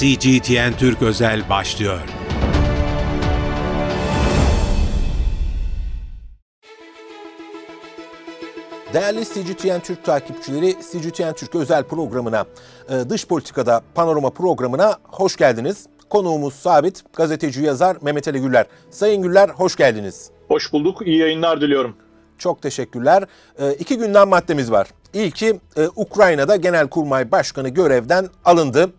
CGTN 0.00 0.72
Türk 0.78 1.02
Özel 1.02 1.48
başlıyor. 1.50 2.00
Değerli 8.92 9.24
CGTN 9.24 9.80
Türk 9.80 10.04
takipçileri, 10.04 10.76
CGTN 10.92 11.32
Türk 11.32 11.54
özel 11.54 11.84
programına, 11.84 12.44
e, 12.88 13.10
dış 13.10 13.26
politikada 13.26 13.82
panorama 13.94 14.30
programına 14.30 14.96
hoş 15.02 15.36
geldiniz. 15.36 15.86
Konuğumuz 16.10 16.54
sabit, 16.54 17.02
gazeteci 17.12 17.62
yazar 17.62 17.96
Mehmet 18.02 18.28
Ali 18.28 18.40
Güller. 18.40 18.66
Sayın 18.90 19.22
Güller 19.22 19.48
hoş 19.48 19.76
geldiniz. 19.76 20.30
Hoş 20.48 20.72
bulduk, 20.72 21.06
iyi 21.06 21.18
yayınlar 21.18 21.60
diliyorum. 21.60 21.96
Çok 22.38 22.62
teşekkürler. 22.62 23.24
E, 23.58 23.72
iki 23.72 23.98
günden 23.98 24.28
maddemiz 24.28 24.70
var. 24.70 24.88
İlki 25.12 25.60
e, 25.76 25.88
Ukrayna'da 25.96 26.56
Genelkurmay 26.56 27.30
Başkanı 27.32 27.68
görevden 27.68 28.28
alındı. 28.44 28.90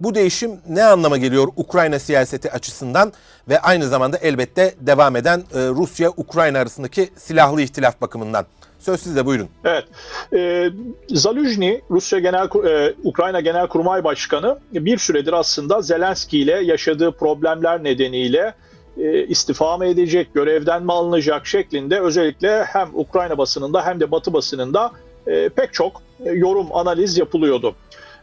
Bu 0.00 0.14
değişim 0.14 0.60
ne 0.68 0.84
anlama 0.84 1.16
geliyor 1.16 1.48
Ukrayna 1.56 1.98
siyaseti 1.98 2.52
açısından 2.52 3.12
ve 3.48 3.60
aynı 3.60 3.88
zamanda 3.88 4.16
elbette 4.16 4.74
devam 4.80 5.16
eden 5.16 5.42
Rusya-Ukrayna 5.54 6.58
arasındaki 6.58 7.08
silahlı 7.16 7.62
ihtilaf 7.62 8.00
bakımından? 8.00 8.46
Söz 8.78 9.00
sizde 9.00 9.26
buyurun. 9.26 9.48
Evet. 9.64 9.84
E, 10.32 10.70
Zaluzhny, 11.08 11.80
Rusya 11.90 12.18
Genel 12.18 12.48
e, 12.68 12.94
Ukrayna 13.04 13.40
Genel 13.40 13.66
Kurmay 13.66 14.04
Başkanı 14.04 14.58
bir 14.72 14.98
süredir 14.98 15.32
aslında 15.32 15.82
Zelenski 15.82 16.38
ile 16.38 16.64
yaşadığı 16.64 17.12
problemler 17.12 17.84
nedeniyle 17.84 18.54
e, 18.98 19.26
istifa 19.26 19.76
mı 19.76 19.86
edecek, 19.86 20.34
görevden 20.34 20.82
mi 20.82 20.92
alınacak 20.92 21.46
şeklinde 21.46 22.00
özellikle 22.00 22.64
hem 22.64 22.88
Ukrayna 22.94 23.38
basınında 23.38 23.86
hem 23.86 24.00
de 24.00 24.10
Batı 24.10 24.32
basınında 24.32 24.92
e, 25.26 25.48
pek 25.48 25.74
çok 25.74 26.02
e, 26.24 26.30
yorum, 26.30 26.66
analiz 26.72 27.18
yapılıyordu. 27.18 27.74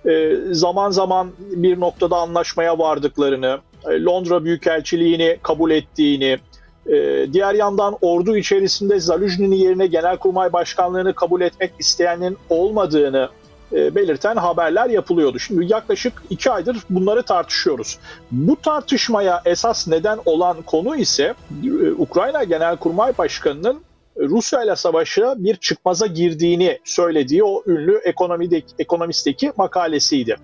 E, 0.06 0.38
zaman 0.52 0.92
zaman 0.92 1.32
bir 1.40 1.80
noktada 1.80 2.16
anlaşmaya 2.16 2.80
vardıklarını, 2.80 3.60
e, 3.90 4.04
Londra 4.04 4.44
Büyükelçiliğini 4.46 5.38
kabul 5.44 5.72
ettiğini, 5.72 6.40
ee, 6.88 7.28
diğer 7.34 7.54
yandan 7.54 7.98
ordu 8.02 8.38
içerisinde 8.38 9.00
Zaluzhny'nin 9.00 9.56
yerine 9.56 9.88
Genelkurmay 9.88 10.54
Başkanlığını 10.54 11.14
kabul 11.14 11.42
etmek 11.42 11.72
isteyenin 11.80 12.38
olmadığını 12.50 13.30
e, 13.74 13.96
belirten 13.96 14.36
haberler 14.36 14.90
yapılıyordu. 14.90 15.40
Şimdi 15.40 15.74
yaklaşık 15.74 16.24
iki 16.30 16.52
aydır 16.52 16.78
bunları 16.90 17.24
tartışıyoruz. 17.24 17.98
Bu 18.32 18.56
tartışmaya 18.62 19.42
esas 19.46 19.88
neden 19.88 20.20
olan 20.26 20.62
konu 20.62 20.96
ise 20.96 21.34
e, 21.64 21.92
Ukrayna 21.98 22.44
Genelkurmay 22.44 23.18
Başkanı'nın 23.18 23.82
Rusya 24.22 24.64
ile 24.64 24.76
savaşa 24.76 25.36
bir 25.38 25.56
çıkmaza 25.56 26.08
girdiğini 26.08 26.80
söylediği 26.84 27.44
o 27.44 27.64
ünlü 27.68 28.02
ekonomideki, 28.04 28.74
ekonomisteki 28.80 29.52
makalesiydi. 29.58 30.36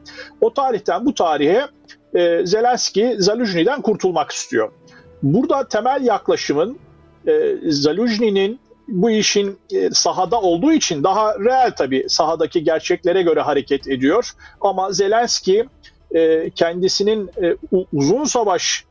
O 0.41 0.53
tarihten 0.53 1.05
bu 1.05 1.13
tarihe 1.13 1.65
e, 2.15 2.45
Zelenski 2.45 3.15
Zaluzhny'den 3.19 3.81
kurtulmak 3.81 4.31
istiyor. 4.31 4.71
Burada 5.23 5.67
temel 5.67 6.03
yaklaşımın 6.03 6.79
e, 7.27 7.57
Zaluzhny'nin 7.63 8.59
bu 8.87 9.11
işin 9.11 9.59
e, 9.73 9.89
sahada 9.89 10.41
olduğu 10.41 10.71
için 10.71 11.03
daha 11.03 11.39
real 11.39 11.71
tabii 11.71 12.05
sahadaki 12.07 12.63
gerçeklere 12.63 13.21
göre 13.21 13.41
hareket 13.41 13.87
ediyor. 13.87 14.31
Ama 14.61 14.91
Zelenski 14.91 15.65
e, 16.15 16.49
kendisinin 16.49 17.29
e, 17.43 17.55
uzun 17.93 18.23
savaş 18.23 18.87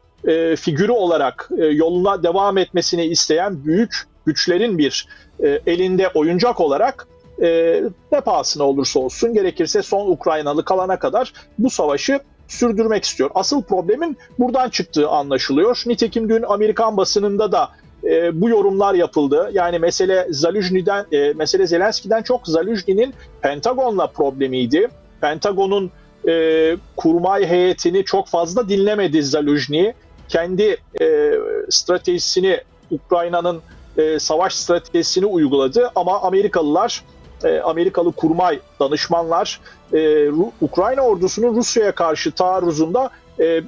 figürü 0.56 0.92
olarak 0.92 1.50
yoluna 1.70 2.22
devam 2.22 2.58
etmesini 2.58 3.04
isteyen 3.04 3.64
büyük 3.64 4.06
güçlerin 4.26 4.78
bir 4.78 5.08
e, 5.44 5.60
elinde 5.66 6.08
oyuncak 6.08 6.60
olarak 6.60 7.06
e, 7.42 7.82
ne 8.12 8.20
pahasına 8.20 8.64
olursa 8.64 9.00
olsun 9.00 9.34
gerekirse 9.34 9.82
son 9.82 10.10
Ukraynalı 10.10 10.64
kalana 10.64 10.98
kadar 10.98 11.32
bu 11.58 11.70
savaşı 11.70 12.20
sürdürmek 12.48 13.04
istiyor. 13.04 13.30
Asıl 13.34 13.62
problemin 13.62 14.16
buradan 14.38 14.68
çıktığı 14.68 15.08
anlaşılıyor. 15.08 15.82
Nitekim 15.86 16.28
dün 16.28 16.42
Amerikan 16.42 16.96
basınında 16.96 17.52
da 17.52 17.70
e, 18.04 18.40
bu 18.40 18.48
yorumlar 18.48 18.94
yapıldı. 18.94 19.50
Yani 19.52 19.78
mesele 19.78 20.26
Zaluzhny'den, 20.30 21.06
e, 21.12 21.32
mesele 21.32 21.66
Zelenski'den 21.66 22.22
çok 22.22 22.46
Zaluzhny'nin 22.46 23.14
Pentagon'la 23.42 24.06
problemiydi. 24.06 24.88
Pentagon'un 25.20 25.90
e, 26.28 26.76
kurmay 26.96 27.46
heyetini 27.46 28.04
çok 28.04 28.28
fazla 28.28 28.68
dinlemedi 28.68 29.22
Zaluzhny. 29.22 29.92
Kendi 30.28 30.76
e, 31.00 31.32
stratejisini, 31.70 32.60
Ukrayna'nın 32.90 33.62
e, 33.98 34.18
savaş 34.18 34.54
stratejisini 34.54 35.26
uyguladı 35.26 35.90
ama 35.94 36.20
Amerikalılar 36.22 37.04
e, 37.44 37.60
Amerikalı 37.60 38.12
kurmay 38.12 38.60
danışmanlar 38.80 39.60
e, 39.92 40.28
Ukrayna 40.60 41.02
ordusunun 41.02 41.56
Rusya'ya 41.56 41.92
karşı 41.94 42.32
taarruzunda 42.32 43.10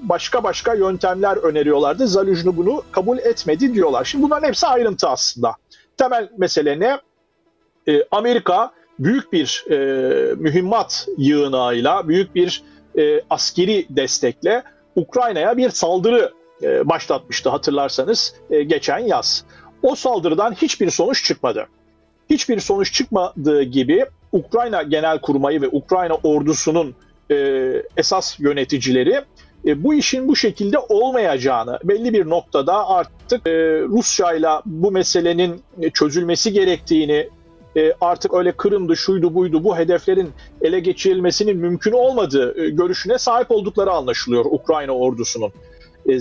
başka 0.03 0.45
başka 0.45 0.75
yöntemler 0.75 1.37
öneriyorlardı. 1.37 2.07
Zaluzhny 2.07 2.57
bunu 2.57 2.83
kabul 2.93 3.19
etmedi 3.19 3.75
diyorlar. 3.75 4.05
Şimdi 4.05 4.25
bunların 4.25 4.49
hepsi 4.49 4.67
ayrıntı 4.67 5.09
aslında. 5.09 5.55
Temel 5.97 6.29
mesele 6.39 6.81
ne? 6.81 7.01
Amerika 8.11 8.71
büyük 8.99 9.33
bir 9.33 9.65
mühimmat 10.37 11.07
yığınağıyla, 11.19 12.09
büyük 12.09 12.35
bir 12.35 12.65
askeri 13.31 13.87
destekle 13.91 14.63
Ukrayna'ya 14.97 15.57
bir 15.57 15.71
saldırı 15.71 16.33
başlatmıştı 16.63 17.51
hatırlarsanız 17.51 18.35
geçen 18.67 18.99
yaz. 18.99 19.45
O 19.83 19.95
saldırıdan 19.95 20.53
hiçbir 20.53 20.91
sonuç 20.91 21.25
çıkmadı 21.25 21.69
hiçbir 22.31 22.61
sonuç 22.61 22.93
çıkmadığı 22.93 23.63
gibi 23.63 24.07
Ukrayna 24.33 24.83
Genel 24.83 25.19
Kurmayı 25.19 25.63
ve 25.63 25.69
Ukrayna 25.69 26.15
ordusunun 26.15 26.95
e, 27.31 27.37
esas 27.97 28.41
yöneticileri 28.41 29.21
e, 29.67 29.83
bu 29.85 29.95
işin 29.95 30.29
bu 30.29 30.37
şekilde 30.37 30.79
olmayacağını 30.79 31.79
belli 31.85 32.13
bir 32.13 32.29
noktada 32.29 32.89
artık 32.89 33.47
e, 33.47 33.53
Rusya 33.83 34.33
ile 34.33 34.49
bu 34.67 34.91
meselenin 34.91 35.63
çözülmesi 35.95 36.53
gerektiğini 36.53 37.29
e, 37.77 37.93
artık 38.01 38.35
öyle 38.35 38.53
Kırım'dı, 38.53 38.97
şuydu, 38.97 39.35
buydu 39.35 39.65
bu 39.65 39.79
hedeflerin 39.79 40.31
ele 40.63 40.81
geçirilmesinin 40.81 41.57
mümkün 41.57 41.93
olmadığı 41.93 42.65
e, 42.65 42.71
görüşüne 42.71 43.19
sahip 43.19 43.51
oldukları 43.51 43.91
anlaşılıyor 43.91 44.45
Ukrayna 44.45 44.93
ordusunun. 44.93 45.53
E, 46.09 46.21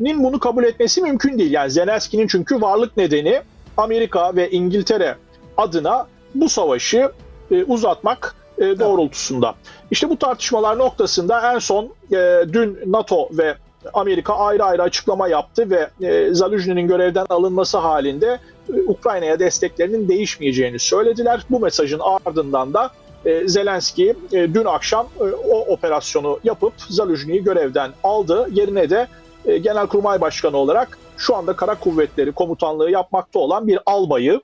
Zelenski'nin 0.00 0.24
bunu 0.24 0.38
kabul 0.38 0.64
etmesi 0.64 1.02
mümkün 1.02 1.38
değil. 1.38 1.52
Yani 1.52 1.70
Zelenski'nin 1.70 2.26
çünkü 2.26 2.60
varlık 2.60 2.96
nedeni 2.96 3.42
Amerika 3.76 4.36
ve 4.36 4.50
İngiltere 4.50 5.16
adına 5.56 6.06
bu 6.34 6.48
savaşı 6.48 7.12
e, 7.50 7.64
uzatmak 7.64 8.34
e, 8.58 8.78
doğrultusunda. 8.78 9.54
İşte 9.90 10.08
bu 10.08 10.18
tartışmalar 10.18 10.78
noktasında 10.78 11.54
en 11.54 11.58
son 11.58 11.84
e, 12.12 12.44
dün 12.52 12.78
NATO 12.86 13.28
ve 13.32 13.54
Amerika 13.94 14.34
ayrı 14.34 14.64
ayrı 14.64 14.82
açıklama 14.82 15.28
yaptı 15.28 15.70
ve 15.70 15.90
e, 16.06 16.34
Zaluzhny'nin 16.34 16.88
görevden 16.88 17.26
alınması 17.28 17.78
halinde 17.78 18.38
e, 18.74 18.80
Ukrayna'ya 18.86 19.38
desteklerinin 19.38 20.08
değişmeyeceğini 20.08 20.78
söylediler. 20.78 21.44
Bu 21.50 21.60
mesajın 21.60 22.00
ardından 22.00 22.74
da 22.74 22.90
e, 23.24 23.48
Zelenski 23.48 24.14
e, 24.32 24.54
dün 24.54 24.64
akşam 24.64 25.06
e, 25.20 25.24
o 25.24 25.58
operasyonu 25.58 26.38
yapıp 26.44 26.72
Zaluzhny'yi 26.88 27.44
görevden 27.44 27.90
aldı. 28.04 28.48
Yerine 28.52 28.90
de 28.90 29.08
e, 29.46 29.58
Genelkurmay 29.58 30.20
Başkanı 30.20 30.56
olarak 30.56 30.98
şu 31.16 31.36
anda 31.36 31.56
Kara 31.56 31.74
Kuvvetleri 31.74 32.32
Komutanlığı 32.32 32.90
yapmakta 32.90 33.38
olan 33.38 33.66
bir 33.66 33.78
albayı 33.86 34.40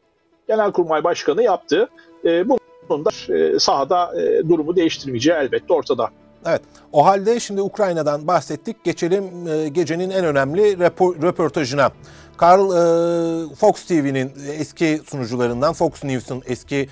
Genelkurmay 0.49 1.05
Başkanı 1.05 1.43
yaptı. 1.43 1.89
E, 2.25 2.49
bunun 2.89 3.05
da 3.05 3.35
e, 3.35 3.59
sahada 3.59 4.23
e, 4.23 4.49
durumu 4.49 4.77
değiştirmeyeceği 4.77 5.37
elbette 5.37 5.73
ortada. 5.73 6.11
Evet. 6.47 6.61
O 6.93 7.07
halde 7.07 7.41
şimdi 7.41 7.63
Ukrayna'dan 7.63 8.27
bahsettik. 8.27 8.85
Geçelim 8.85 9.49
e, 9.49 9.69
gecenin 9.69 10.11
en 10.11 10.25
önemli 10.25 10.79
röportajına. 11.23 11.91
Karl 12.37 12.61
e, 12.61 13.55
Fox 13.55 13.85
TV'nin 13.85 14.33
eski 14.59 15.01
sunucularından, 15.07 15.73
Fox 15.73 16.05
News'un 16.05 16.43
eski 16.47 16.89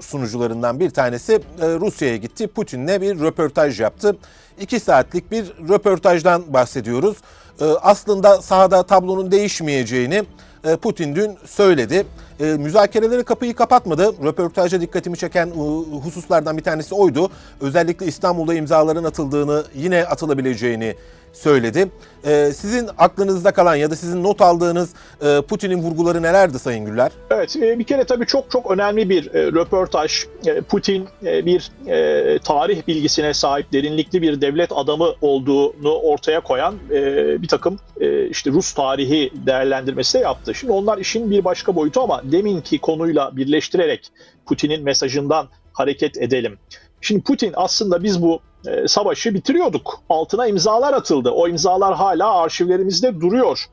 sunucularından 0.00 0.80
bir 0.80 0.90
tanesi 0.90 1.32
e, 1.32 1.66
Rusya'ya 1.66 2.16
gitti. 2.16 2.46
Putin'le 2.46 3.00
bir 3.00 3.20
röportaj 3.20 3.80
yaptı. 3.80 4.16
İki 4.60 4.80
saatlik 4.80 5.30
bir 5.30 5.44
röportajdan 5.68 6.52
bahsediyoruz. 6.52 7.16
E, 7.60 7.64
aslında 7.64 8.42
sahada 8.42 8.82
tablonun 8.82 9.30
değişmeyeceğini 9.30 10.24
e, 10.64 10.76
Putin 10.76 11.16
dün 11.16 11.38
söyledi. 11.46 12.06
E, 12.40 12.44
müzakerelere 12.44 13.22
kapıyı 13.22 13.54
kapatmadı. 13.54 14.14
Röportajda 14.24 14.80
dikkatimi 14.80 15.16
çeken 15.16 15.46
e, 15.46 15.98
hususlardan 16.04 16.56
bir 16.56 16.62
tanesi 16.62 16.94
oydu. 16.94 17.30
Özellikle 17.60 18.06
İstanbul'da 18.06 18.54
imzaların 18.54 19.04
atıldığını, 19.04 19.64
yine 19.74 20.04
atılabileceğini 20.04 20.94
söyledi. 21.32 21.88
Ee, 22.26 22.52
sizin 22.56 22.88
aklınızda 22.98 23.52
kalan 23.52 23.74
ya 23.74 23.90
da 23.90 23.96
sizin 23.96 24.22
not 24.22 24.40
aldığınız 24.40 24.90
e, 25.22 25.40
Putin'in 25.40 25.82
vurguları 25.82 26.22
nelerdi 26.22 26.58
Sayın 26.58 26.84
Güller? 26.84 27.12
Evet 27.30 27.56
e, 27.56 27.78
bir 27.78 27.84
kere 27.84 28.04
tabii 28.04 28.26
çok 28.26 28.50
çok 28.50 28.70
önemli 28.70 29.10
bir 29.10 29.34
e, 29.34 29.46
röportaj. 29.46 30.24
E, 30.46 30.60
Putin 30.60 31.08
e, 31.26 31.46
bir 31.46 31.70
e, 31.86 32.38
tarih 32.38 32.86
bilgisine 32.86 33.34
sahip 33.34 33.72
derinlikli 33.72 34.22
bir 34.22 34.40
devlet 34.40 34.72
adamı 34.72 35.08
olduğunu 35.20 35.94
ortaya 35.94 36.40
koyan 36.40 36.74
e, 36.90 37.02
bir 37.42 37.48
takım 37.48 37.78
e, 38.00 38.26
işte 38.28 38.50
Rus 38.50 38.72
tarihi 38.72 39.30
değerlendirmesi 39.46 40.18
de 40.18 40.22
yaptı. 40.22 40.54
Şimdi 40.54 40.72
onlar 40.72 40.98
işin 40.98 41.30
bir 41.30 41.44
başka 41.44 41.76
boyutu 41.76 42.00
ama 42.00 42.22
deminki 42.32 42.78
konuyla 42.78 43.36
birleştirerek 43.36 44.12
Putin'in 44.46 44.84
mesajından 44.84 45.48
hareket 45.72 46.16
edelim. 46.16 46.58
Şimdi 47.00 47.22
Putin 47.22 47.52
aslında 47.56 48.02
biz 48.02 48.22
bu 48.22 48.40
e, 48.66 48.88
savaşı 48.88 49.34
bitiriyorduk. 49.34 50.00
Altına 50.08 50.46
imzalar 50.46 50.92
atıldı. 50.92 51.30
O 51.30 51.48
imzalar 51.48 51.94
hala 51.94 52.34
arşivlerimizde 52.34 53.20
duruyor. 53.20 53.64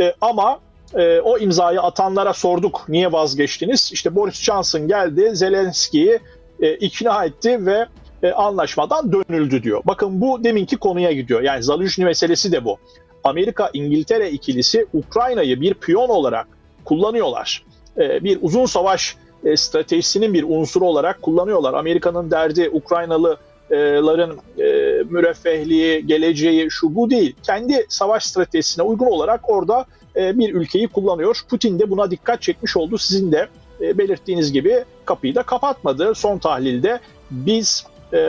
E, 0.00 0.14
ama 0.20 0.60
e, 0.94 1.20
o 1.20 1.38
imzayı 1.38 1.80
atanlara 1.80 2.32
sorduk 2.32 2.84
niye 2.88 3.12
vazgeçtiniz? 3.12 3.90
İşte 3.92 4.14
Boris 4.14 4.40
Johnson 4.40 4.88
geldi 4.88 5.30
Zelenski'yi 5.32 6.20
e, 6.60 6.74
ikna 6.74 7.24
etti 7.24 7.66
ve 7.66 7.86
e, 8.22 8.32
anlaşmadan 8.32 9.12
dönüldü 9.12 9.62
diyor. 9.62 9.82
Bakın 9.84 10.20
bu 10.20 10.44
deminki 10.44 10.76
konuya 10.76 11.12
gidiyor. 11.12 11.42
Yani 11.42 11.62
Zaluzhny 11.62 12.04
meselesi 12.04 12.52
de 12.52 12.64
bu. 12.64 12.78
Amerika-İngiltere 13.24 14.30
ikilisi 14.30 14.86
Ukrayna'yı 14.92 15.60
bir 15.60 15.74
piyon 15.74 16.08
olarak 16.08 16.46
kullanıyorlar. 16.84 17.64
E, 17.98 18.24
bir 18.24 18.38
uzun 18.42 18.66
savaş 18.66 19.16
e, 19.44 19.56
stratejisinin 19.56 20.34
bir 20.34 20.44
unsuru 20.48 20.84
olarak 20.84 21.22
kullanıyorlar. 21.22 21.74
Amerika'nın 21.74 22.30
derdi 22.30 22.70
Ukraynalıların 22.72 24.36
e, 24.58 24.64
müreffehliği, 25.10 26.06
geleceği 26.06 26.70
şu 26.70 26.94
bu 26.94 27.10
değil. 27.10 27.36
Kendi 27.42 27.86
savaş 27.88 28.24
stratejisine 28.24 28.84
uygun 28.84 29.06
olarak 29.06 29.50
orada 29.50 29.84
bir 30.16 30.54
ülkeyi 30.54 30.88
kullanıyor. 30.88 31.40
Putin 31.50 31.78
de 31.78 31.90
buna 31.90 32.10
dikkat 32.10 32.42
çekmiş 32.42 32.76
oldu. 32.76 32.98
Sizin 32.98 33.32
de 33.32 33.48
belirttiğiniz 33.80 34.52
gibi 34.52 34.84
kapıyı 35.04 35.34
da 35.34 35.42
kapatmadı. 35.42 36.14
Son 36.14 36.38
tahlilde 36.38 37.00
biz 37.30 37.86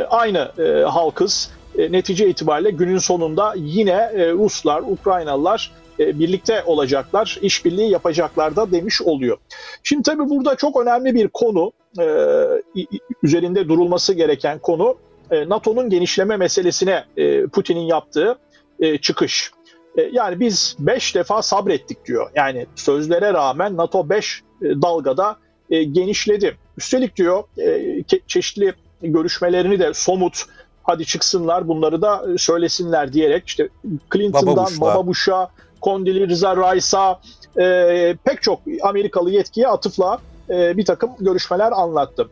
aynı 0.09 0.51
halkız. 0.85 1.49
Netice 1.77 2.29
itibariyle 2.29 2.71
günün 2.71 2.97
sonunda 2.97 3.53
yine 3.57 4.11
Ruslar, 4.31 4.81
Ukraynalılar 4.81 5.71
birlikte 6.19 6.63
olacaklar, 6.65 7.39
işbirliği 7.41 7.89
yapacaklar 7.91 8.55
da 8.55 8.71
demiş 8.71 9.01
oluyor. 9.01 9.37
Şimdi 9.83 10.03
tabii 10.03 10.29
burada 10.29 10.55
çok 10.55 10.81
önemli 10.81 11.15
bir 11.15 11.27
konu, 11.27 11.71
e, 11.99 12.05
üzerinde 13.23 13.67
durulması 13.67 14.13
gereken 14.13 14.59
konu 14.59 14.97
e, 15.31 15.49
NATO'nun 15.49 15.89
genişleme 15.89 16.37
meselesine 16.37 17.03
e, 17.17 17.45
Putin'in 17.47 17.85
yaptığı 17.85 18.37
e, 18.79 18.97
çıkış. 18.97 19.51
E, 19.97 20.01
yani 20.01 20.39
biz 20.39 20.75
5 20.79 21.15
defa 21.15 21.41
sabrettik 21.41 22.05
diyor. 22.05 22.31
Yani 22.35 22.65
sözlere 22.75 23.33
rağmen 23.33 23.77
NATO 23.77 24.09
5 24.09 24.41
e, 24.61 24.65
dalgada 24.81 25.37
e, 25.69 25.83
genişledi. 25.83 26.57
Üstelik 26.77 27.15
diyor 27.15 27.43
e, 27.57 28.03
çeşitli 28.27 28.73
görüşmelerini 29.01 29.79
de 29.79 29.93
somut 29.93 30.45
hadi 30.83 31.05
çıksınlar 31.05 31.67
bunları 31.67 32.01
da 32.01 32.25
e, 32.33 32.37
söylesinler 32.37 33.13
diyerek 33.13 33.47
işte 33.47 33.69
Clinton'dan 34.13 34.69
Baba 34.81 35.07
Bush'a, 35.07 35.49
Condoleezza 35.83 36.55
Rice'a 36.55 37.19
e, 37.59 38.15
pek 38.23 38.41
çok 38.41 38.59
Amerikalı 38.81 39.31
yetkiye 39.31 39.67
atıfla 39.67 40.19
e, 40.49 40.77
bir 40.77 40.85
takım 40.85 41.09
görüşmeler 41.19 41.71
anlattı. 41.71 42.29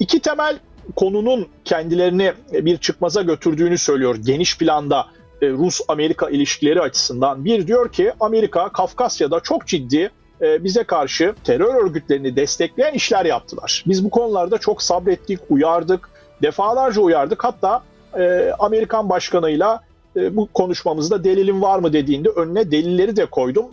İki 0.00 0.20
temel 0.20 0.58
konunun 0.96 1.48
kendilerini 1.64 2.32
bir 2.52 2.76
çıkmaza 2.76 3.22
götürdüğünü 3.22 3.78
söylüyor 3.78 4.16
geniş 4.16 4.58
planda 4.58 5.06
e, 5.42 5.50
Rus-Amerika 5.50 6.30
ilişkileri 6.30 6.80
açısından. 6.80 7.44
Bir 7.44 7.66
diyor 7.66 7.92
ki 7.92 8.12
Amerika 8.20 8.68
Kafkasya'da 8.68 9.40
çok 9.40 9.66
ciddi 9.66 10.10
e, 10.42 10.64
bize 10.64 10.84
karşı 10.84 11.34
terör 11.44 11.74
örgütlerini 11.84 12.36
destekleyen 12.36 12.94
işler 12.94 13.24
yaptılar. 13.24 13.84
Biz 13.86 14.04
bu 14.04 14.10
konularda 14.10 14.58
çok 14.58 14.82
sabrettik, 14.82 15.40
uyardık, 15.48 16.08
defalarca 16.42 17.00
uyardık. 17.00 17.44
Hatta 17.44 17.82
e, 18.18 18.52
Amerikan 18.58 19.08
başkanıyla 19.08 19.80
bu 20.16 20.48
konuşmamızda 20.54 21.24
delilin 21.24 21.62
var 21.62 21.78
mı 21.78 21.92
dediğinde 21.92 22.28
önüne 22.28 22.70
delilleri 22.70 23.16
de 23.16 23.26
koydum. 23.26 23.66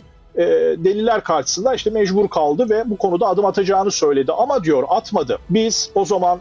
deliller 0.84 1.24
karşısında 1.24 1.74
işte 1.74 1.90
mecbur 1.90 2.28
kaldı 2.28 2.70
ve 2.70 2.90
bu 2.90 2.96
konuda 2.96 3.26
adım 3.26 3.44
atacağını 3.44 3.90
söyledi. 3.90 4.32
Ama 4.32 4.64
diyor 4.64 4.84
atmadı. 4.88 5.38
Biz 5.50 5.90
o 5.94 6.04
zaman 6.04 6.40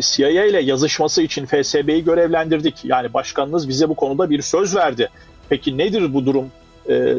CIA 0.00 0.44
ile 0.44 0.62
yazışması 0.62 1.22
için 1.22 1.46
FSB'yi 1.46 2.04
görevlendirdik. 2.04 2.84
Yani 2.84 3.14
başkanınız 3.14 3.68
bize 3.68 3.88
bu 3.88 3.94
konuda 3.94 4.30
bir 4.30 4.42
söz 4.42 4.76
verdi. 4.76 5.10
Peki 5.48 5.78
nedir 5.78 6.14
bu 6.14 6.26
durum? 6.26 6.50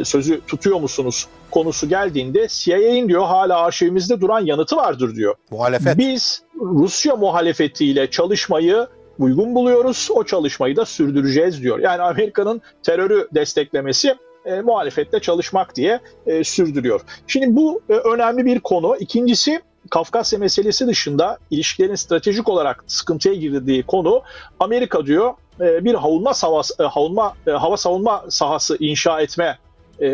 sözü 0.04 0.42
tutuyor 0.48 0.80
musunuz 0.80 1.28
konusu 1.52 1.90
geldiğinde 1.90 2.48
CIA'in 2.50 3.08
diyor 3.08 3.26
hala 3.26 3.60
arşivimizde 3.60 4.22
duran 4.22 4.46
yanıtı 4.46 4.76
vardır 4.76 5.16
diyor. 5.16 5.36
Muhalefet. 5.52 5.98
Biz 5.98 6.42
Rusya 6.62 7.16
muhalefetiyle 7.16 8.10
çalışmayı 8.10 8.88
uygun 9.20 9.56
buluyoruz. 9.56 10.10
O 10.14 10.24
çalışmayı 10.24 10.76
da 10.76 10.86
sürdüreceğiz 10.86 11.62
diyor. 11.62 11.80
Yani 11.80 12.02
Amerika'nın 12.02 12.62
terörü 12.84 13.28
desteklemesi 13.36 14.16
e, 14.46 14.62
muhalefette 14.62 15.20
çalışmak 15.20 15.76
diye 15.76 16.00
e, 16.26 16.44
sürdürüyor. 16.44 17.02
Şimdi 17.28 17.56
bu 17.56 17.82
e, 17.90 17.94
önemli 17.94 18.46
bir 18.46 18.60
konu. 18.60 18.96
İkincisi 19.00 19.62
Kafkasya 19.90 20.40
meselesi 20.40 20.88
dışında 20.88 21.38
ilişkilerin 21.52 21.96
stratejik 21.96 22.50
olarak 22.50 22.84
sıkıntıya 22.88 23.36
girdiği 23.36 23.84
konu 23.84 24.22
Amerika 24.60 25.06
diyor 25.06 25.34
e, 25.62 25.86
bir 25.86 25.94
havunma 25.94 26.34
savas, 26.34 26.72
e, 26.80 26.84
havunma 26.84 27.34
e, 27.48 27.52
hava 27.52 27.78
savunma 27.78 28.26
sahası 28.30 28.78
inşa 28.80 29.22
etme 29.22 29.58
e, 30.02 30.10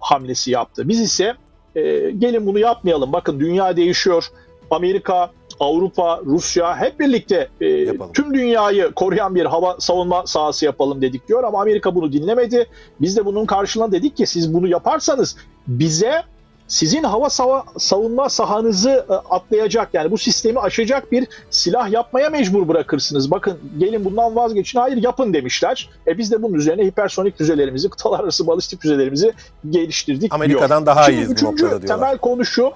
hamlesi 0.00 0.50
yaptı. 0.50 0.88
Biz 0.88 1.00
ise 1.00 1.34
e, 1.76 2.10
gelin 2.10 2.46
bunu 2.46 2.58
yapmayalım. 2.58 3.12
Bakın 3.12 3.40
dünya 3.40 3.76
değişiyor. 3.76 4.24
Amerika, 4.70 5.30
Avrupa, 5.60 6.20
Rusya 6.26 6.76
hep 6.76 7.00
birlikte 7.00 7.48
e, 7.60 7.86
tüm 8.14 8.34
dünyayı 8.34 8.92
koruyan 8.92 9.34
bir 9.34 9.44
hava 9.44 9.76
savunma 9.80 10.26
sahası 10.26 10.64
yapalım 10.64 11.02
dedik 11.02 11.28
diyor 11.28 11.44
ama 11.44 11.60
Amerika 11.60 11.94
bunu 11.94 12.12
dinlemedi. 12.12 12.66
Biz 13.00 13.16
de 13.16 13.24
bunun 13.24 13.46
karşılığında 13.46 13.92
dedik 13.92 14.16
ki 14.16 14.26
siz 14.26 14.54
bunu 14.54 14.68
yaparsanız 14.68 15.36
bize 15.66 16.22
sizin 16.68 17.02
hava 17.02 17.30
sava, 17.30 17.64
savunma 17.78 18.28
sahanızı 18.28 19.06
e, 19.10 19.12
atlayacak 19.12 19.88
yani 19.92 20.10
bu 20.10 20.18
sistemi 20.18 20.60
aşacak 20.60 21.12
bir 21.12 21.26
silah 21.50 21.90
yapmaya 21.90 22.30
mecbur 22.30 22.68
bırakırsınız. 22.68 23.30
Bakın 23.30 23.58
gelin 23.78 24.04
bundan 24.04 24.36
vazgeçin 24.36 24.78
hayır 24.78 24.96
yapın 24.96 25.34
demişler. 25.34 25.90
E 26.06 26.18
biz 26.18 26.32
de 26.32 26.42
bunun 26.42 26.54
üzerine 26.54 26.84
hipersonik 26.84 27.38
füzelerimizi, 27.38 27.90
kıtalar 27.90 28.20
arası 28.20 28.46
balistik 28.46 28.82
füzelerimizi 28.82 29.32
geliştirdik 29.70 30.34
Amerika'dan 30.34 30.86
diyor. 30.86 30.96
daha 30.96 31.04
Şimdi 31.04 31.18
iyiyiz 31.18 31.42
bu 31.42 31.46
noktada 31.46 31.70
diyorlar. 31.70 31.86
temel 31.86 32.18
konu 32.18 32.44
şu. 32.44 32.72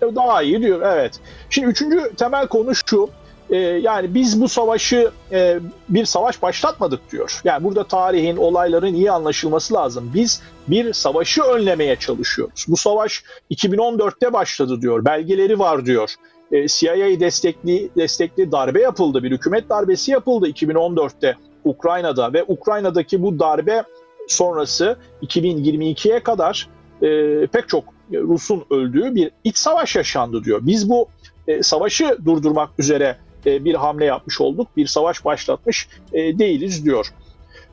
Daha 0.00 0.42
iyi 0.42 0.62
diyor 0.62 0.82
evet. 0.84 1.20
Şimdi 1.50 1.68
üçüncü 1.68 2.14
temel 2.16 2.46
konu 2.46 2.74
şu. 2.74 3.10
E, 3.50 3.56
yani 3.56 4.14
biz 4.14 4.40
bu 4.40 4.48
savaşı 4.48 5.10
e, 5.32 5.58
bir 5.88 6.04
savaş 6.04 6.42
başlatmadık 6.42 7.12
diyor. 7.12 7.40
Yani 7.44 7.64
burada 7.64 7.84
tarihin, 7.84 8.36
olayların 8.36 8.94
iyi 8.94 9.10
anlaşılması 9.10 9.74
lazım. 9.74 10.10
Biz 10.14 10.42
bir 10.68 10.92
savaşı 10.92 11.42
önlemeye 11.42 11.96
çalışıyoruz. 11.96 12.66
Bu 12.68 12.76
savaş 12.76 13.22
2014'te 13.50 14.32
başladı 14.32 14.80
diyor. 14.80 15.04
Belgeleri 15.04 15.58
var 15.58 15.86
diyor. 15.86 16.14
E, 16.52 16.68
CIA 16.68 17.20
destekli 17.20 17.90
destekli 17.96 18.52
darbe 18.52 18.80
yapıldı. 18.80 19.22
Bir 19.22 19.30
hükümet 19.30 19.68
darbesi 19.68 20.10
yapıldı 20.10 20.48
2014'te 20.48 21.36
Ukrayna'da 21.64 22.32
ve 22.32 22.44
Ukrayna'daki 22.48 23.22
bu 23.22 23.38
darbe 23.38 23.82
sonrası 24.28 24.96
2022'ye 25.22 26.22
kadar 26.22 26.68
e, 27.02 27.46
pek 27.46 27.68
çok 27.68 27.84
Rus'un 28.12 28.64
öldüğü 28.70 29.14
bir 29.14 29.30
iç 29.44 29.56
savaş 29.56 29.96
yaşandı 29.96 30.44
diyor. 30.44 30.60
Biz 30.62 30.88
bu 30.88 31.08
e, 31.48 31.62
savaşı 31.62 32.18
durdurmak 32.24 32.70
üzere 32.78 33.16
e, 33.46 33.64
bir 33.64 33.74
hamle 33.74 34.04
yapmış 34.04 34.40
olduk, 34.40 34.68
bir 34.76 34.86
savaş 34.86 35.24
başlatmış 35.24 35.88
e, 36.12 36.38
değiliz 36.38 36.84
diyor. 36.84 37.06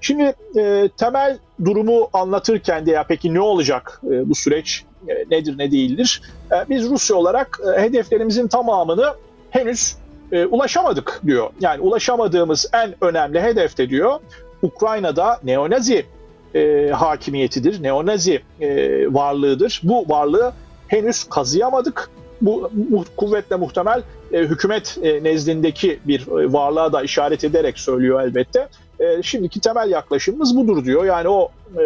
Şimdi 0.02 0.34
e, 0.58 0.90
temel 0.98 1.38
durumu 1.66 2.10
anlatırken 2.14 2.86
de 2.86 2.92
ya 2.92 3.06
peki 3.08 3.34
ne 3.34 3.42
olacak 3.42 4.02
e, 4.12 4.30
bu 4.30 4.36
süreç 4.36 4.84
e, 5.08 5.14
nedir 5.32 5.58
ne 5.58 5.72
değildir? 5.72 6.22
E, 6.52 6.70
biz 6.70 6.90
Rusya 6.90 7.16
olarak 7.16 7.60
e, 7.78 7.82
hedeflerimizin 7.82 8.48
tamamını 8.48 9.14
henüz 9.50 9.96
e, 10.32 10.46
ulaşamadık 10.46 11.22
diyor. 11.26 11.50
Yani 11.62 11.82
ulaşamadığımız 11.82 12.70
en 12.74 12.96
önemli 13.02 13.42
hedefte 13.42 13.90
diyor 13.90 14.20
Ukrayna'da 14.62 15.40
neonazi 15.44 16.06
e, 16.56 16.90
hakimiyetidir, 16.90 17.84
neonazi 17.84 18.42
e, 18.62 18.68
varlığıdır. 19.14 19.82
Bu 19.84 20.10
varlığı 20.10 20.54
henüz 20.88 21.24
kazıyamadık 21.24 22.10
bu, 22.42 22.70
bu 22.74 23.06
kuvvetle 23.18 23.56
muhtemel 23.56 24.04
e, 24.34 24.40
hükümet 24.40 24.98
e, 25.04 25.24
nezdindeki 25.24 26.00
bir 26.06 26.22
e, 26.22 26.54
varlığa 26.54 26.94
da 26.94 27.04
işaret 27.04 27.44
ederek 27.44 27.80
söylüyor 27.80 28.22
elbette. 28.22 28.68
E, 29.00 29.24
şimdiki 29.24 29.60
temel 29.60 29.90
yaklaşımımız 29.90 30.58
budur 30.58 30.86
diyor. 30.86 31.06
Yani 31.06 31.30
o 31.30 31.52
e, 31.80 31.84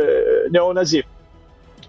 neonazi 0.52 1.04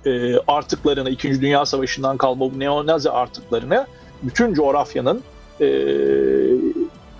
e, 0.07 0.37
artıklarını, 0.39 1.11
İkinci 1.11 1.41
Dünya 1.41 1.67
Savaşı'ndan 1.67 2.17
kalma 2.17 2.55
bu 2.55 2.59
neonazi 2.59 3.11
artıklarını 3.11 3.87
bütün 4.23 4.55
coğrafyanın 4.55 5.23
e, 5.61 5.67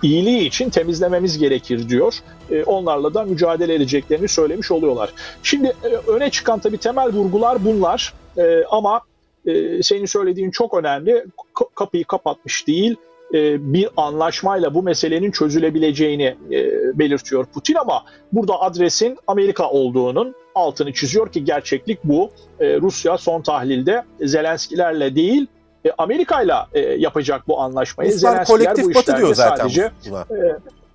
iyiliği 0.03 0.47
için 0.47 0.69
temizlememiz 0.69 1.37
gerekir 1.37 1.89
diyor. 1.89 2.13
E, 2.51 2.63
onlarla 2.63 3.13
da 3.13 3.23
mücadele 3.23 3.73
edeceklerini 3.73 4.27
söylemiş 4.27 4.71
oluyorlar. 4.71 5.13
Şimdi 5.43 5.67
e, 5.67 5.87
öne 5.87 6.29
çıkan 6.29 6.59
tabii 6.59 6.77
temel 6.77 7.09
vurgular 7.09 7.65
bunlar 7.65 8.13
e, 8.37 8.63
ama 8.71 9.01
e, 9.45 9.83
senin 9.83 10.05
söylediğin 10.05 10.51
çok 10.51 10.73
önemli. 10.73 11.25
K- 11.59 11.65
kapıyı 11.75 12.03
kapatmış 12.03 12.67
değil. 12.67 12.95
E, 13.33 13.73
bir 13.73 13.89
anlaşmayla 13.97 14.73
bu 14.73 14.83
meselenin 14.83 15.31
çözülebileceğini 15.31 16.35
e, 16.51 16.59
belirtiyor 16.99 17.45
Putin 17.45 17.75
ama 17.75 18.05
burada 18.31 18.61
adresin 18.61 19.17
Amerika 19.27 19.69
olduğunun 19.69 20.35
altını 20.55 20.93
çiziyor 20.93 21.31
ki 21.31 21.45
gerçeklik 21.45 22.03
bu. 22.03 22.31
E, 22.59 22.77
Rusya 22.77 23.17
son 23.17 23.41
tahlilde 23.41 24.03
Zelenskilerle 24.21 25.15
değil 25.15 25.47
e, 25.85 25.91
Amerika 25.97 26.41
ile 26.41 26.53
yapacak 26.97 27.47
bu 27.47 27.61
anlaşmayı. 27.61 28.11
Ruslar 28.11 28.45
kolektif 28.45 28.85
bu 28.85 28.93
batı 28.93 29.17
diyor 29.17 29.35
zaten 29.35 29.55
sadece 29.55 29.91
buna. 30.09 30.25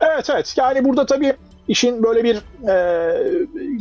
Evet 0.01 0.31
evet 0.31 0.55
yani 0.57 0.85
burada 0.85 1.07
tabii 1.07 1.35
işin 1.69 2.03
böyle 2.03 2.25
bir 2.25 2.37
e, 2.69 2.75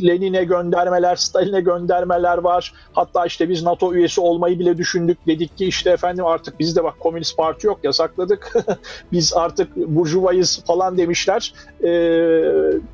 Lenin'e 0.06 0.44
göndermeler, 0.44 1.16
Stalin'e 1.16 1.60
göndermeler 1.60 2.38
var. 2.38 2.72
Hatta 2.92 3.26
işte 3.26 3.48
biz 3.48 3.62
NATO 3.62 3.94
üyesi 3.94 4.20
olmayı 4.20 4.58
bile 4.58 4.78
düşündük. 4.78 5.18
Dedik 5.26 5.58
ki 5.58 5.66
işte 5.66 5.90
efendim 5.90 6.26
artık 6.26 6.58
bizde 6.58 6.84
bak 6.84 7.00
Komünist 7.00 7.36
Parti 7.36 7.66
yok 7.66 7.78
yasakladık. 7.82 8.52
biz 9.12 9.32
artık 9.36 9.76
burjuvayız 9.76 10.62
falan 10.66 10.98
demişler. 10.98 11.54
E, 11.82 11.88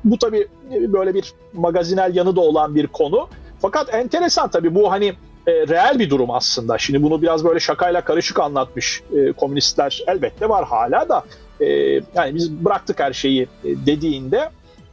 bu 0.03 0.17
tabii 0.17 0.47
böyle 0.71 1.13
bir 1.13 1.33
magazinel 1.53 2.15
yanı 2.15 2.35
da 2.35 2.41
olan 2.41 2.75
bir 2.75 2.87
konu. 2.87 3.27
Fakat 3.61 3.93
enteresan 3.93 4.49
tabii 4.49 4.75
bu 4.75 4.91
hani 4.91 5.13
e, 5.47 5.51
reel 5.51 5.99
bir 5.99 6.09
durum 6.09 6.31
aslında. 6.31 6.77
Şimdi 6.77 7.03
bunu 7.03 7.21
biraz 7.21 7.45
böyle 7.45 7.59
şakayla 7.59 8.01
karışık 8.01 8.39
anlatmış 8.39 9.03
e, 9.15 9.31
komünistler 9.31 10.03
elbette 10.07 10.49
var 10.49 10.65
hala 10.65 11.09
da 11.09 11.23
e, 11.59 11.65
yani 12.15 12.35
biz 12.35 12.51
bıraktık 12.51 12.99
her 12.99 13.13
şeyi 13.13 13.41
e, 13.41 13.47
dediğinde 13.63 14.49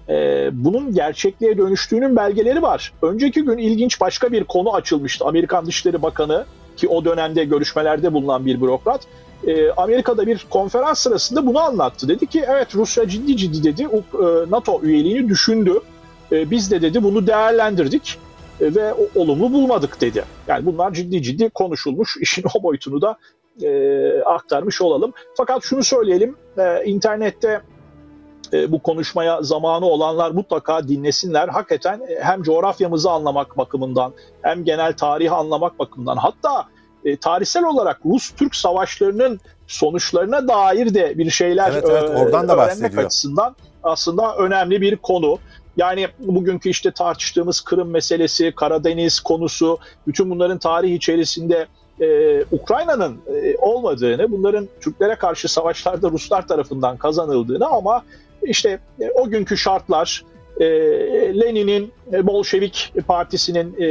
e, 0.08 0.48
bunun 0.52 0.94
gerçekliğe 0.94 1.58
dönüştüğünün 1.58 2.16
belgeleri 2.16 2.62
var. 2.62 2.92
Önceki 3.02 3.42
gün 3.42 3.58
ilginç 3.58 4.00
başka 4.00 4.32
bir 4.32 4.44
konu 4.44 4.74
açılmıştı. 4.74 5.24
Amerikan 5.24 5.66
Dışişleri 5.66 6.02
Bakanı 6.02 6.44
ki 6.76 6.88
o 6.88 7.04
dönemde 7.04 7.44
görüşmelerde 7.44 8.12
bulunan 8.12 8.46
bir 8.46 8.60
bürokrat 8.60 9.00
e, 9.46 9.70
Amerika'da 9.70 10.26
bir 10.26 10.46
konferans 10.50 10.98
sırasında 10.98 11.46
bunu 11.46 11.60
anlattı. 11.60 12.08
Dedi 12.08 12.26
ki 12.26 12.44
evet 12.48 12.74
Rusya 12.74 13.08
ciddi 13.08 13.36
ciddi 13.36 13.64
dedi 13.64 13.82
e, 13.82 13.90
NATO 14.50 14.80
üyeliğini 14.82 15.28
düşündü. 15.28 15.80
E, 16.32 16.50
biz 16.50 16.70
de 16.70 16.82
dedi 16.82 17.02
bunu 17.02 17.26
değerlendirdik 17.26 18.18
ve 18.60 18.94
olumlu 19.14 19.52
bulmadık 19.52 20.00
dedi. 20.00 20.24
Yani 20.48 20.66
bunlar 20.66 20.92
ciddi 20.92 21.22
ciddi 21.22 21.50
konuşulmuş. 21.50 22.16
İşin 22.20 22.44
o 22.54 22.62
boyutunu 22.62 23.02
da 23.02 23.18
e, 23.62 24.22
aktarmış 24.22 24.82
olalım. 24.82 25.12
Fakat 25.36 25.62
şunu 25.62 25.84
söyleyelim, 25.84 26.36
e, 26.58 26.84
internette 26.84 27.62
e, 28.52 28.72
bu 28.72 28.82
konuşmaya 28.82 29.42
zamanı 29.42 29.86
olanlar 29.86 30.30
mutlaka 30.30 30.88
dinlesinler. 30.88 31.48
Hakikaten 31.48 32.00
e, 32.00 32.20
hem 32.20 32.42
coğrafyamızı 32.42 33.10
anlamak 33.10 33.58
bakımından 33.58 34.12
hem 34.42 34.64
genel 34.64 34.92
tarihi 34.92 35.30
anlamak 35.30 35.78
bakımından 35.78 36.16
hatta 36.16 36.64
e, 37.04 37.16
tarihsel 37.16 37.64
olarak 37.64 38.00
Rus-Türk 38.04 38.54
savaşlarının 38.54 39.40
sonuçlarına 39.66 40.48
dair 40.48 40.94
de 40.94 41.18
bir 41.18 41.30
şeyler 41.30 41.72
evet, 41.72 41.84
evet, 41.90 42.10
oradan 42.10 42.48
da 42.48 42.54
öğrenmek 42.54 42.68
bahsediyor. 42.70 43.04
açısından 43.04 43.56
aslında 43.82 44.36
önemli 44.36 44.80
bir 44.80 44.96
konu. 44.96 45.38
Yani 45.78 46.08
bugünkü 46.18 46.68
işte 46.68 46.90
tartıştığımız 46.90 47.60
Kırım 47.60 47.90
meselesi, 47.90 48.52
Karadeniz 48.56 49.20
konusu, 49.20 49.78
bütün 50.06 50.30
bunların 50.30 50.58
tarih 50.58 50.94
içerisinde 50.94 51.66
e, 52.00 52.40
Ukrayna'nın 52.50 53.18
e, 53.34 53.56
olmadığını, 53.58 54.30
bunların 54.30 54.68
Türklere 54.80 55.14
karşı 55.14 55.48
savaşlarda 55.48 56.10
Ruslar 56.10 56.48
tarafından 56.48 56.96
kazanıldığını 56.96 57.66
ama 57.66 58.02
işte 58.42 58.78
e, 59.00 59.10
o 59.10 59.28
günkü 59.28 59.56
şartlar, 59.56 60.24
e, 60.60 60.64
Lenin'in, 61.40 61.92
e, 62.12 62.26
Bolşevik 62.26 62.92
Partisi'nin 63.06 63.76
e, 63.78 63.88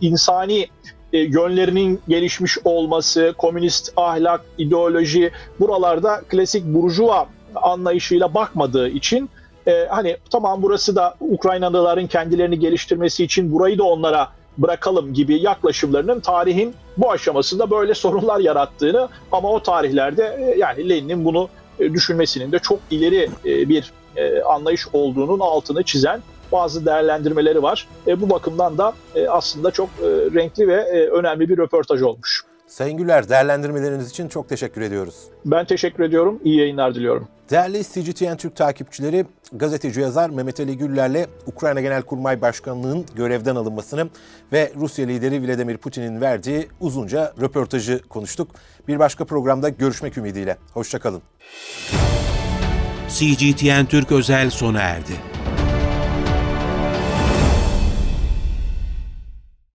insani 0.00 0.66
e, 1.12 1.18
yönlerinin 1.18 2.00
gelişmiş 2.08 2.58
olması, 2.64 3.34
komünist 3.38 3.92
ahlak, 3.96 4.44
ideoloji 4.58 5.30
buralarda 5.60 6.22
klasik 6.28 6.64
burjuva 6.64 7.26
anlayışıyla 7.54 8.34
bakmadığı 8.34 8.88
için 8.88 9.30
e, 9.68 9.86
hani 9.88 10.16
tamam 10.30 10.62
burası 10.62 10.96
da 10.96 11.14
Ukraynalıların 11.20 12.06
kendilerini 12.06 12.58
geliştirmesi 12.58 13.24
için 13.24 13.52
burayı 13.52 13.78
da 13.78 13.84
onlara 13.84 14.28
bırakalım 14.58 15.14
gibi 15.14 15.42
yaklaşımlarının 15.42 16.20
tarihin 16.20 16.74
bu 16.96 17.10
aşamasında 17.10 17.70
böyle 17.70 17.94
sorunlar 17.94 18.40
yarattığını 18.40 19.08
ama 19.32 19.50
o 19.50 19.62
tarihlerde 19.62 20.36
e, 20.40 20.58
yani 20.58 20.88
Lenin'in 20.88 21.24
bunu 21.24 21.48
e, 21.78 21.92
düşünmesinin 21.92 22.52
de 22.52 22.58
çok 22.58 22.78
ileri 22.90 23.30
e, 23.44 23.68
bir 23.68 23.92
anlayış 24.46 24.86
olduğunun 24.92 25.40
altını 25.40 25.82
çizen 25.82 26.22
bazı 26.52 26.86
değerlendirmeleri 26.86 27.62
var. 27.62 27.88
Bu 28.06 28.30
bakımdan 28.30 28.78
da 28.78 28.92
aslında 29.28 29.70
çok 29.70 29.88
renkli 30.34 30.68
ve 30.68 31.10
önemli 31.10 31.48
bir 31.48 31.58
röportaj 31.58 32.02
olmuş. 32.02 32.44
Sayın 32.68 32.96
Güler 32.96 33.28
değerlendirmeleriniz 33.28 34.10
için 34.10 34.28
çok 34.28 34.48
teşekkür 34.48 34.80
ediyoruz. 34.80 35.14
Ben 35.44 35.66
teşekkür 35.66 36.02
ediyorum. 36.04 36.40
İyi 36.44 36.58
yayınlar 36.58 36.94
diliyorum. 36.94 37.28
Değerli 37.50 37.82
CGTN 37.84 38.36
Türk 38.36 38.56
takipçileri, 38.56 39.26
gazeteci 39.52 40.00
yazar 40.00 40.30
Mehmet 40.30 40.60
Ali 40.60 40.78
Güller'le 40.78 41.26
Ukrayna 41.46 41.80
Genelkurmay 41.80 42.40
Başkanlığı'nın 42.40 43.06
görevden 43.16 43.56
alınmasını 43.56 44.08
ve 44.52 44.72
Rusya 44.76 45.06
lideri 45.06 45.48
Vladimir 45.48 45.76
Putin'in 45.76 46.20
verdiği 46.20 46.68
uzunca 46.80 47.32
röportajı 47.40 48.00
konuştuk. 48.08 48.50
Bir 48.88 48.98
başka 48.98 49.24
programda 49.24 49.68
görüşmek 49.68 50.18
ümidiyle. 50.18 50.56
Hoşçakalın. 50.74 51.22
CGTN 53.08 53.84
Türk 53.84 54.12
özel 54.12 54.50
sona 54.50 54.80
erdi. 54.80 55.12